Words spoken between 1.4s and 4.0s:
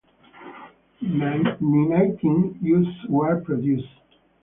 Nineteen issues were produced.